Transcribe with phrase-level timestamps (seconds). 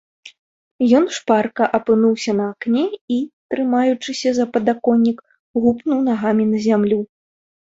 [0.99, 2.85] Ён шпарка апынуўся на акне
[3.17, 3.19] і,
[3.55, 5.19] трымаючыся за падаконнік,
[5.67, 6.99] гупнуў нагамі на зямлю.